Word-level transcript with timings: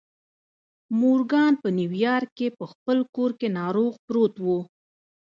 مورګان 0.99 1.53
په 1.61 1.67
نیویارک 1.77 2.29
کې 2.37 2.47
په 2.57 2.65
خپل 2.71 2.97
کور 3.15 3.31
کې 3.39 3.47
ناروغ 3.59 3.93
پروت 4.05 4.35
و 4.45 4.47